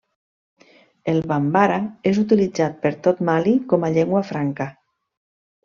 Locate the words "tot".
3.09-3.23